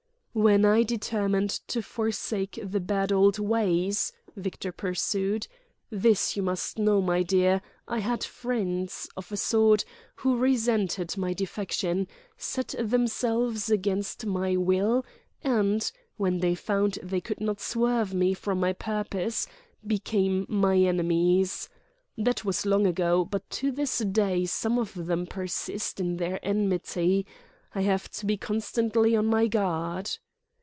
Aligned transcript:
"When 0.33 0.63
I 0.63 0.83
determined 0.83 1.49
to 1.67 1.81
forsake 1.81 2.57
the 2.63 2.79
bad 2.79 3.11
old 3.11 3.37
ways," 3.37 4.13
Victor 4.37 4.71
pursued—"this 4.71 6.37
you 6.37 6.41
must 6.41 6.79
know, 6.79 7.01
my 7.01 7.21
dear—I 7.21 7.99
had 7.99 8.23
friends—of 8.23 9.29
a 9.29 9.35
sort—who 9.35 10.37
resented 10.37 11.17
my 11.17 11.33
defection, 11.33 12.07
set 12.37 12.73
themselves 12.81 13.69
against 13.69 14.25
my 14.25 14.55
will 14.55 15.05
and, 15.43 15.91
when 16.15 16.39
they 16.39 16.55
found 16.55 16.97
they 17.03 17.19
could 17.19 17.41
not 17.41 17.59
swerve 17.59 18.13
me 18.13 18.33
from 18.33 18.57
my 18.61 18.71
purpose, 18.71 19.47
became 19.85 20.45
my 20.47 20.77
enemies. 20.77 21.67
That 22.17 22.45
was 22.45 22.65
long 22.65 22.87
ago, 22.87 23.25
but 23.25 23.49
to 23.59 23.69
this 23.69 23.97
day 23.97 24.45
some 24.45 24.79
of 24.79 24.93
them 25.07 25.27
persist 25.27 25.99
in 25.99 26.15
their 26.15 26.39
enmity—I 26.41 27.79
have 27.83 28.11
to 28.11 28.25
be 28.25 28.35
constantly 28.35 29.15
on 29.15 29.27
my 29.27 29.47
guard." 29.47 30.17